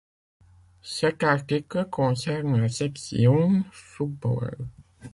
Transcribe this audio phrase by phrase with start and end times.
[0.81, 4.57] Cet article concerne la section football.